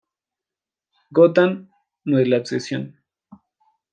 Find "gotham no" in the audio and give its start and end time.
1.11-2.17